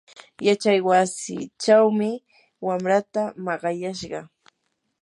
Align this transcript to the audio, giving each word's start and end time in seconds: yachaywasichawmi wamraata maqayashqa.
yachaywasichawmi 0.47 2.11
wamraata 2.67 3.23
maqayashqa. 3.45 4.19